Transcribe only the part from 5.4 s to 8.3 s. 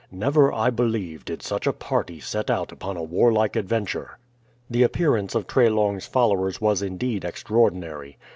Treslong's followers was indeed extraordinary.